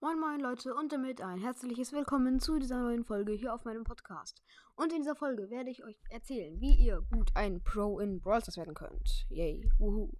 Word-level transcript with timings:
Moin 0.00 0.20
moin 0.20 0.38
Leute 0.38 0.76
und 0.76 0.92
damit 0.92 1.20
ein 1.20 1.38
herzliches 1.38 1.92
Willkommen 1.92 2.38
zu 2.38 2.60
dieser 2.60 2.78
neuen 2.78 3.02
Folge 3.02 3.32
hier 3.32 3.52
auf 3.52 3.64
meinem 3.64 3.82
Podcast. 3.82 4.40
Und 4.76 4.92
in 4.92 5.00
dieser 5.00 5.16
Folge 5.16 5.50
werde 5.50 5.70
ich 5.70 5.82
euch 5.82 6.00
erzählen, 6.08 6.60
wie 6.60 6.72
ihr 6.74 7.02
gut 7.12 7.32
ein 7.34 7.60
Pro 7.64 7.98
in 7.98 8.20
Brawl 8.20 8.40
Stars 8.40 8.56
werden 8.56 8.74
könnt. 8.74 9.26
Yay, 9.28 9.68
wuhu. 9.76 10.12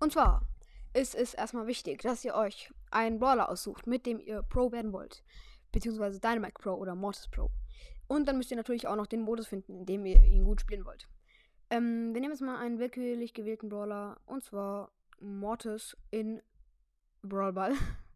Und 0.00 0.12
zwar 0.12 0.46
ist 0.92 1.14
es 1.14 1.32
erstmal 1.32 1.66
wichtig, 1.66 2.02
dass 2.02 2.26
ihr 2.26 2.34
euch 2.34 2.70
einen 2.90 3.18
Brawler 3.18 3.48
aussucht, 3.48 3.86
mit 3.86 4.04
dem 4.04 4.20
ihr 4.20 4.42
Pro 4.42 4.70
werden 4.70 4.92
wollt. 4.92 5.24
Beziehungsweise 5.72 6.20
Dynamite 6.20 6.60
Pro 6.60 6.74
oder 6.74 6.94
Mortis 6.94 7.26
Pro. 7.28 7.50
Und 8.06 8.28
dann 8.28 8.36
müsst 8.36 8.50
ihr 8.50 8.58
natürlich 8.58 8.86
auch 8.86 8.96
noch 8.96 9.06
den 9.06 9.22
Modus 9.22 9.46
finden, 9.46 9.78
in 9.78 9.86
dem 9.86 10.04
ihr 10.04 10.22
ihn 10.22 10.44
gut 10.44 10.60
spielen 10.60 10.84
wollt. 10.84 11.08
Ähm, 11.70 12.12
wir 12.12 12.20
nehmen 12.20 12.34
jetzt 12.34 12.42
mal 12.42 12.58
einen 12.58 12.78
willkürlich 12.78 13.32
gewählten 13.32 13.70
Brawler. 13.70 14.20
Und 14.26 14.44
zwar 14.44 14.92
Mortis 15.20 15.96
in 16.10 16.42
Brawl 17.22 17.54
Ball. 17.54 17.72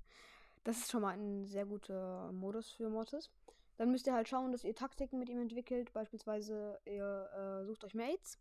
Das 0.65 0.79
ist 0.79 0.91
schon 0.91 1.03
mal 1.03 1.17
ein 1.17 1.47
sehr 1.47 1.67
guter 1.67 2.31
Modus 2.33 2.71
für 2.71 2.89
Mortis. 2.89 3.31
Dann 3.79 3.91
müsst 3.91 4.07
ihr 4.07 4.15
halt 4.15 4.29
schauen, 4.29 4.53
dass 4.53 4.65
ihr 4.65 4.75
Taktiken 4.75 5.19
mit 5.19 5.29
ihm 5.29 5.41
entwickelt. 5.41 5.93
Beispielsweise 5.93 6.79
ihr 6.85 7.29
äh, 7.63 7.65
sucht 7.65 7.85
euch 7.85 7.95
Mates, 7.95 8.39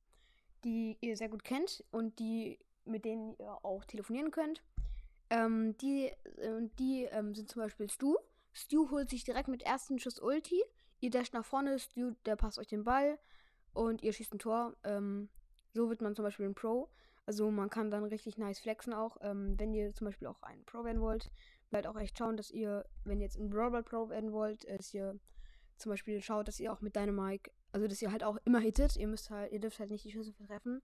die 0.64 0.98
ihr 1.02 1.18
sehr 1.18 1.30
gut 1.30 1.44
kennt 1.44 1.84
und 1.92 2.20
die 2.20 2.60
mit 2.86 3.06
denen 3.06 3.36
ihr 3.40 3.64
auch 3.64 3.86
telefonieren 3.86 4.32
könnt. 4.32 4.62
Ähm, 5.30 5.78
die 5.78 6.08
äh, 6.38 6.70
die 6.78 7.06
ähm, 7.06 7.34
sind 7.34 7.50
zum 7.50 7.62
Beispiel 7.62 7.90
Stu. 7.90 8.18
Stu 8.54 8.90
holt 8.92 9.10
sich 9.10 9.24
direkt 9.24 9.48
mit 9.48 9.64
ersten 9.64 9.98
Schuss 9.98 10.20
Ulti. 10.20 10.62
Ihr 11.00 11.10
dasht 11.10 11.34
nach 11.34 11.46
vorne, 11.46 11.80
Stu, 11.80 12.12
der 12.26 12.36
passt 12.36 12.60
euch 12.60 12.68
den 12.68 12.84
Ball 12.84 13.18
und 13.74 14.04
ihr 14.04 14.14
schießt 14.14 14.34
ein 14.34 14.40
Tor. 14.40 14.76
Ähm, 14.84 15.30
so 15.74 15.90
wird 15.90 16.02
man 16.02 16.16
zum 16.16 16.24
Beispiel 16.24 16.46
ein 16.46 16.56
Pro. 16.56 16.90
Also 17.32 17.50
man 17.50 17.70
kann 17.70 17.92
dann 17.92 18.04
richtig 18.04 18.38
nice 18.38 18.60
flexen 18.60 18.94
auch, 18.94 19.16
ähm, 19.22 19.58
wenn 19.58 19.74
ihr 19.74 19.94
zum 19.94 20.06
Beispiel 20.06 20.28
auch 20.28 20.42
ein 20.42 20.66
Pro 20.66 20.84
werden 20.84 21.00
wollt 21.00 21.32
halt 21.74 21.88
auch 21.88 22.00
echt 22.00 22.18
schauen, 22.18 22.38
dass 22.38 22.52
ihr, 22.52 22.86
wenn 23.04 23.20
ihr 23.20 23.26
jetzt 23.26 23.38
ein 23.38 23.50
Brawl 23.50 23.84
Pro 23.84 24.10
werden 24.10 24.32
wollt, 24.32 24.68
dass 24.70 24.94
ihr 24.94 25.20
zum 25.78 25.92
Beispiel 25.92 26.22
schaut, 26.22 26.48
dass 26.48 26.60
ihr 26.60 26.72
auch 26.72 26.82
mit 26.82 26.96
Dynamite, 26.96 27.52
also 27.72 27.88
dass 27.88 28.02
ihr 28.02 28.12
halt 28.12 28.24
auch 28.24 28.38
immer 28.46 28.60
hittet. 28.60 28.98
Ihr 28.98 29.08
müsst 29.08 29.30
halt, 29.30 29.52
ihr 29.52 29.60
dürft 29.60 29.80
halt 29.80 29.90
nicht 29.90 30.06
die 30.06 30.12
Schüsse 30.12 30.34
vertreffen. 30.34 30.82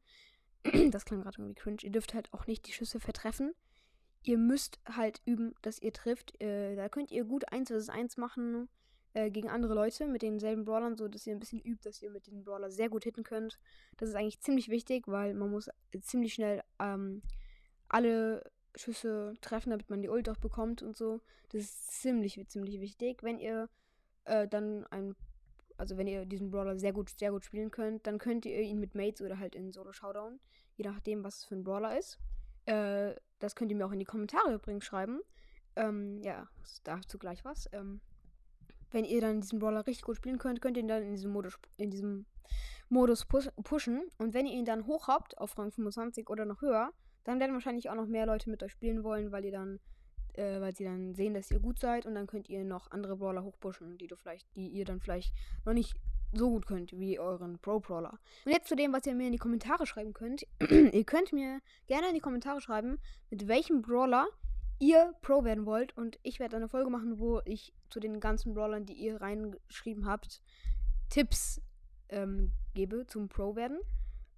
das 0.91 1.05
klang 1.05 1.21
gerade 1.21 1.39
irgendwie 1.39 1.59
cringe. 1.59 1.77
Ihr 1.81 1.91
dürft 1.91 2.13
halt 2.13 2.33
auch 2.33 2.47
nicht 2.47 2.67
die 2.67 2.71
Schüsse 2.71 2.99
vertreffen. 2.99 3.53
Ihr 4.23 4.37
müsst 4.37 4.79
halt 4.85 5.21
üben, 5.25 5.53
dass 5.61 5.81
ihr 5.81 5.93
trifft. 5.93 6.39
Äh, 6.41 6.75
da 6.75 6.89
könnt 6.89 7.11
ihr 7.11 7.25
gut 7.25 7.51
1 7.51 7.69
vs 7.69 7.89
1 7.89 8.17
machen 8.17 8.69
äh, 9.13 9.29
gegen 9.29 9.49
andere 9.49 9.73
Leute 9.73 10.07
mit 10.07 10.21
denselben 10.21 10.65
Brawlern, 10.65 10.97
so 10.97 11.07
dass 11.07 11.25
ihr 11.27 11.33
ein 11.33 11.39
bisschen 11.39 11.61
übt, 11.61 11.87
dass 11.87 12.01
ihr 12.01 12.09
mit 12.09 12.27
den 12.27 12.43
Brawlern 12.43 12.71
sehr 12.71 12.89
gut 12.89 13.03
hitten 13.03 13.23
könnt. 13.23 13.57
Das 13.97 14.09
ist 14.09 14.15
eigentlich 14.15 14.39
ziemlich 14.39 14.69
wichtig, 14.69 15.07
weil 15.07 15.33
man 15.33 15.49
muss 15.49 15.69
ziemlich 16.01 16.33
schnell 16.33 16.63
ähm, 16.79 17.21
alle 17.89 18.43
Schüsse 18.75 19.33
treffen, 19.41 19.71
damit 19.71 19.89
man 19.89 20.01
die 20.01 20.09
Ult 20.09 20.29
auch 20.29 20.37
bekommt 20.37 20.81
und 20.81 20.95
so. 20.95 21.21
Das 21.49 21.61
ist 21.61 21.91
ziemlich, 22.01 22.39
ziemlich 22.47 22.79
wichtig. 22.79 23.23
Wenn 23.23 23.39
ihr 23.39 23.69
äh, 24.25 24.47
dann 24.47 24.85
ein, 24.87 25.15
also 25.77 25.97
wenn 25.97 26.07
ihr 26.07 26.25
diesen 26.25 26.51
Brawler 26.51 26.77
sehr 26.77 26.93
gut, 26.93 27.09
sehr 27.09 27.31
gut 27.31 27.45
spielen 27.45 27.71
könnt, 27.71 28.05
dann 28.07 28.17
könnt 28.17 28.45
ihr 28.45 28.61
ihn 28.61 28.79
mit 28.79 28.95
Mates 28.95 29.21
oder 29.21 29.39
halt 29.39 29.55
in 29.55 29.71
Solo 29.71 29.93
Showdown, 29.93 30.39
je 30.75 30.85
nachdem, 30.85 31.23
was 31.23 31.39
es 31.39 31.45
für 31.45 31.55
ein 31.55 31.63
Brawler 31.63 31.97
ist. 31.97 32.19
Äh, 32.65 33.15
das 33.39 33.55
könnt 33.55 33.71
ihr 33.71 33.77
mir 33.77 33.85
auch 33.85 33.91
in 33.91 33.99
die 33.99 34.05
Kommentare 34.05 34.53
übrigens 34.53 34.85
schreiben. 34.85 35.21
Ähm, 35.75 36.21
ja, 36.23 36.47
dazu 36.83 37.17
gleich 37.17 37.45
was. 37.45 37.69
Ähm, 37.71 38.01
wenn 38.91 39.05
ihr 39.05 39.21
dann 39.21 39.41
diesen 39.41 39.59
Brawler 39.59 39.85
richtig 39.85 40.03
gut 40.03 40.17
spielen 40.17 40.37
könnt, 40.37 40.61
könnt 40.61 40.77
ihr 40.77 40.83
ihn 40.83 40.87
dann 40.87 41.03
in 41.03 41.11
diesem 41.11 41.31
Modus, 41.31 41.57
in 41.77 41.91
diesem 41.91 42.25
Modus 42.89 43.25
pushen. 43.25 44.03
Und 44.17 44.33
wenn 44.33 44.45
ihr 44.45 44.53
ihn 44.53 44.65
dann 44.65 44.87
hoch 44.87 45.07
habt, 45.07 45.37
auf 45.37 45.57
Rang 45.57 45.71
25 45.71 46.29
oder 46.29 46.45
noch 46.45 46.61
höher, 46.61 46.91
dann 47.23 47.39
werden 47.39 47.53
wahrscheinlich 47.53 47.89
auch 47.89 47.95
noch 47.95 48.07
mehr 48.07 48.25
Leute 48.25 48.49
mit 48.49 48.63
euch 48.63 48.71
spielen 48.71 49.03
wollen, 49.03 49.31
weil 49.31 49.43
ihr 49.43 49.51
dann, 49.51 49.79
äh, 50.33 50.61
weil 50.61 50.75
sie 50.75 50.85
dann 50.85 51.13
sehen, 51.13 51.33
dass 51.33 51.51
ihr 51.51 51.59
gut 51.59 51.79
seid 51.79 52.05
und 52.05 52.15
dann 52.15 52.27
könnt 52.27 52.49
ihr 52.49 52.63
noch 52.63 52.91
andere 52.91 53.17
Brawler 53.17 53.43
hochpushen, 53.43 53.97
die 53.97 54.07
du 54.07 54.15
vielleicht, 54.15 54.47
die 54.55 54.67
ihr 54.69 54.85
dann 54.85 55.01
vielleicht 55.01 55.33
noch 55.65 55.73
nicht 55.73 55.95
so 56.33 56.49
gut 56.49 56.65
könnt 56.65 56.97
wie 56.97 57.19
euren 57.19 57.59
Pro-Brawler. 57.59 58.19
Und 58.45 58.51
jetzt 58.51 58.67
zu 58.67 58.75
dem, 58.75 58.93
was 58.93 59.05
ihr 59.05 59.15
mir 59.15 59.27
in 59.27 59.31
die 59.33 59.37
Kommentare 59.37 59.85
schreiben 59.85 60.13
könnt. 60.13 60.45
ihr 60.69 61.03
könnt 61.03 61.33
mir 61.33 61.59
gerne 61.87 62.09
in 62.09 62.15
die 62.15 62.21
Kommentare 62.21 62.61
schreiben, 62.61 62.99
mit 63.29 63.47
welchem 63.47 63.81
Brawler 63.81 64.27
ihr 64.79 65.13
Pro 65.21 65.43
werden 65.43 65.65
wollt. 65.65 65.95
Und 65.97 66.19
ich 66.23 66.39
werde 66.39 66.55
eine 66.55 66.69
Folge 66.69 66.89
machen, 66.89 67.19
wo 67.19 67.41
ich 67.45 67.73
zu 67.89 67.99
den 67.99 68.19
ganzen 68.19 68.53
Brawlern, 68.53 68.85
die 68.85 68.93
ihr 68.93 69.21
reingeschrieben 69.21 70.05
habt, 70.05 70.41
Tipps 71.09 71.61
ähm, 72.09 72.51
gebe 72.73 73.05
zum 73.07 73.29
Pro 73.29 73.55
werden. 73.55 73.79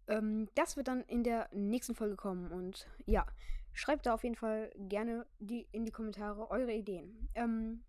Ähm, 0.08 0.50
das 0.56 0.78
wird 0.78 0.88
dann 0.88 1.02
in 1.02 1.24
der 1.24 1.50
nächsten 1.52 1.96
Folge 1.96 2.16
kommen. 2.16 2.52
Und 2.52 2.88
ja, 3.06 3.26
schreibt 3.74 4.06
da 4.06 4.14
auf 4.14 4.24
jeden 4.24 4.36
Fall 4.36 4.72
gerne 4.76 5.26
die, 5.40 5.68
in 5.72 5.86
die 5.86 5.92
Kommentare 5.92 6.50
eure 6.50 6.74
Ideen. 6.74 7.30
Ähm, 7.36 7.84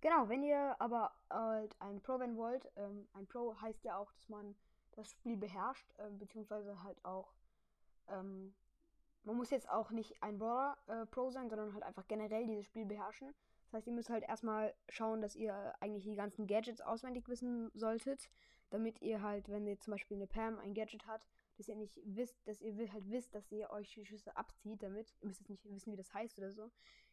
genau, 0.00 0.28
wenn 0.28 0.42
ihr 0.42 0.76
aber 0.78 1.12
halt 1.30 1.76
ein 1.80 2.00
Pro 2.00 2.18
werden 2.18 2.36
wollt, 2.36 2.70
ähm, 2.76 3.06
ein 3.12 3.26
Pro 3.26 3.54
heißt 3.60 3.84
ja 3.84 3.96
auch, 3.96 4.12
dass 4.12 4.28
man 4.28 4.54
das 4.92 5.10
Spiel 5.10 5.36
beherrscht, 5.36 5.86
äh, 5.98 6.10
beziehungsweise 6.10 6.82
halt 6.82 7.02
auch, 7.04 7.32
ähm, 8.08 8.54
man 9.24 9.36
muss 9.36 9.50
jetzt 9.50 9.68
auch 9.68 9.90
nicht 9.90 10.22
ein 10.22 10.38
Brawler 10.38 10.76
äh, 10.86 11.06
Pro 11.06 11.30
sein, 11.30 11.48
sondern 11.48 11.74
halt 11.74 11.84
einfach 11.84 12.06
generell 12.08 12.46
dieses 12.46 12.66
Spiel 12.66 12.86
beherrschen. 12.86 13.32
Das 13.64 13.74
heißt, 13.74 13.86
ihr 13.86 13.92
müsst 13.92 14.10
halt 14.10 14.24
erstmal 14.24 14.74
schauen, 14.88 15.20
dass 15.22 15.36
ihr 15.36 15.74
eigentlich 15.80 16.04
die 16.04 16.14
ganzen 16.14 16.46
Gadgets 16.46 16.80
auswendig 16.80 17.28
wissen 17.28 17.70
solltet, 17.74 18.30
damit 18.70 19.00
ihr 19.00 19.22
halt, 19.22 19.48
wenn 19.48 19.66
ihr 19.66 19.78
zum 19.78 19.92
Beispiel 19.92 20.16
eine 20.16 20.26
Pam 20.26 20.58
ein 20.58 20.74
Gadget 20.74 21.06
hat, 21.06 21.26
dass 21.56 21.68
ihr 21.68 21.76
nicht 21.76 22.00
wisst, 22.04 22.36
dass 22.46 22.60
ihr 22.60 22.92
halt 22.92 23.10
wisst, 23.10 23.34
dass 23.34 23.50
ihr 23.52 23.70
euch 23.70 23.92
die 23.94 24.04
Schüsse 24.04 24.36
abzieht 24.36 24.82
damit. 24.82 25.14
Ihr 25.20 25.28
müsst 25.28 25.40
jetzt 25.40 25.50
nicht 25.50 25.64
wissen, 25.64 25.92
wie 25.92 25.96
das 25.96 26.12
heißt 26.12 26.38
oder 26.38 26.50
so. 26.50 26.70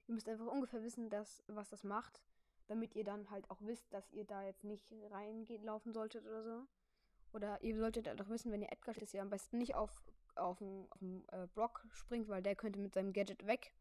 Ihr 0.07 0.15
müsst 0.15 0.27
einfach 0.27 0.47
ungefähr 0.47 0.81
wissen, 0.81 1.09
dass, 1.09 1.43
was 1.47 1.69
das 1.69 1.83
macht, 1.83 2.23
damit 2.67 2.95
ihr 2.95 3.03
dann 3.03 3.29
halt 3.29 3.49
auch 3.49 3.61
wisst, 3.61 3.93
dass 3.93 4.09
ihr 4.11 4.25
da 4.25 4.43
jetzt 4.43 4.63
nicht 4.63 4.91
reingehen 5.11 5.63
laufen 5.63 5.93
solltet 5.93 6.25
oder 6.25 6.43
so. 6.43 6.63
Oder 7.31 7.61
ihr 7.61 7.77
solltet 7.77 8.07
halt 8.07 8.21
auch 8.21 8.29
wissen, 8.29 8.51
wenn 8.51 8.61
ihr 8.61 8.71
Edgar 8.71 8.93
steht, 8.93 9.03
dass 9.03 9.13
ihr 9.13 9.21
am 9.21 9.29
besten 9.29 9.59
nicht 9.59 9.75
auf, 9.75 10.01
auf 10.39 10.59
den, 10.59 10.87
auf 10.89 10.99
den 10.99 11.23
äh, 11.29 11.47
Block 11.53 11.85
springt, 11.91 12.29
weil 12.29 12.41
der 12.41 12.55
könnte 12.55 12.79
mit 12.79 12.93
seinem 12.93 13.13
Gadget 13.13 13.45
weg 13.45 13.73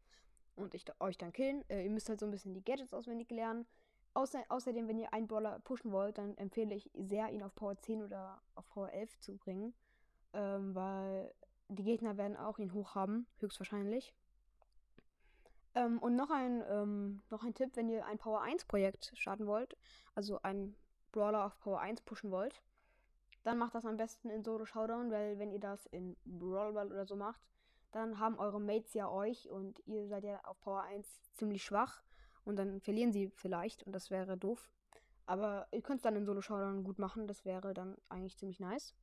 und 0.55 0.73
ich, 0.73 0.85
euch 0.99 1.17
dann 1.17 1.33
killen. 1.33 1.63
Äh, 1.69 1.83
ihr 1.83 1.89
müsst 1.89 2.09
halt 2.09 2.19
so 2.19 2.25
ein 2.25 2.31
bisschen 2.31 2.53
die 2.53 2.63
Gadgets 2.63 2.93
auswendig 2.93 3.29
lernen. 3.31 3.65
Außer, 4.13 4.43
außerdem, 4.49 4.87
wenn 4.87 4.97
ihr 4.97 5.13
einen 5.13 5.27
Brawler 5.27 5.59
pushen 5.59 5.91
wollt, 5.91 6.17
dann 6.17 6.35
empfehle 6.37 6.75
ich 6.75 6.89
sehr, 6.95 7.29
ihn 7.29 7.43
auf 7.43 7.53
Power 7.55 7.79
10 7.79 8.03
oder 8.03 8.41
auf 8.55 8.67
Power 8.69 8.91
11 8.91 9.19
zu 9.19 9.37
bringen 9.37 9.73
ähm, 10.33 10.75
weil 10.75 11.33
die 11.69 11.83
Gegner 11.83 12.17
werden 12.17 12.37
auch 12.37 12.59
ihn 12.59 12.73
hoch 12.73 12.95
haben, 12.95 13.27
höchstwahrscheinlich. 13.39 14.13
Ähm, 15.75 15.99
und 15.99 16.15
noch 16.15 16.31
ein, 16.31 16.63
ähm, 16.69 17.21
noch 17.29 17.43
ein 17.43 17.53
Tipp, 17.53 17.71
wenn 17.75 17.89
ihr 17.89 18.05
ein 18.05 18.17
Power 18.17 18.41
1 18.41 18.65
Projekt 18.65 19.11
starten 19.15 19.45
wollt, 19.45 19.77
also 20.15 20.41
ein 20.41 20.75
Brawler 21.11 21.45
auf 21.45 21.59
Power 21.59 21.79
1 21.79 22.01
pushen 22.01 22.31
wollt, 22.31 22.61
dann 23.49 23.57
macht 23.57 23.73
das 23.73 23.83
am 23.83 23.97
besten 23.97 24.29
in 24.29 24.43
Solo 24.43 24.63
Showdown, 24.65 25.09
weil 25.09 25.39
wenn 25.39 25.51
ihr 25.51 25.59
das 25.59 25.87
in 25.87 26.15
Brawl 26.23 26.73
Ball 26.73 26.91
oder 26.91 27.07
so 27.07 27.15
macht, 27.15 27.41
dann 27.91 28.19
haben 28.19 28.37
eure 28.37 28.61
Mates 28.61 28.93
ja 28.93 29.09
euch 29.09 29.49
und 29.49 29.81
ihr 29.87 30.07
seid 30.07 30.23
ja 30.23 30.39
auf 30.43 30.61
Power 30.61 30.83
1 30.83 31.33
ziemlich 31.33 31.63
schwach 31.63 32.03
und 32.43 32.57
dann 32.57 32.79
verlieren 32.79 33.11
sie 33.11 33.31
vielleicht 33.33 33.81
und 33.81 33.93
das 33.93 34.11
wäre 34.11 34.37
doof. 34.37 34.71
Aber 35.25 35.67
ihr 35.71 35.81
könnt 35.81 35.97
es 35.97 36.03
dann 36.03 36.15
in 36.15 36.27
Solo 36.27 36.41
Showdown 36.41 36.83
gut 36.83 36.99
machen, 36.99 37.25
das 37.25 37.43
wäre 37.43 37.73
dann 37.73 37.97
eigentlich 38.07 38.37
ziemlich 38.37 38.59
nice. 38.59 38.93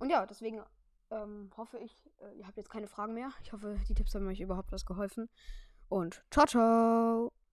Und 0.00 0.10
ja, 0.10 0.26
deswegen 0.26 0.64
ähm, 1.10 1.52
hoffe 1.56 1.78
ich, 1.78 2.10
äh, 2.18 2.36
ihr 2.38 2.46
habt 2.48 2.56
jetzt 2.56 2.70
keine 2.70 2.88
Fragen 2.88 3.14
mehr. 3.14 3.30
Ich 3.40 3.52
hoffe, 3.52 3.76
die 3.88 3.94
Tipps 3.94 4.16
haben 4.16 4.26
euch 4.26 4.40
überhaupt 4.40 4.72
was 4.72 4.84
geholfen. 4.84 5.28
Und 5.88 6.24
ciao, 6.32 6.44
ciao! 6.44 7.45